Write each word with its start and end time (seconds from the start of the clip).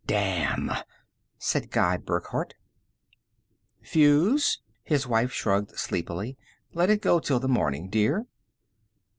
"Damn!" 0.07 0.71
said 1.37 1.69
Guy 1.69 1.97
Burckhardt. 1.97 2.55
"Fuse?" 3.83 4.59
His 4.83 5.05
wife 5.05 5.31
shrugged 5.31 5.77
sleepily. 5.77 6.39
"Let 6.73 6.89
it 6.89 7.03
go 7.03 7.19
till 7.19 7.39
the 7.39 7.47
morning, 7.47 7.87
dear." 7.87 8.25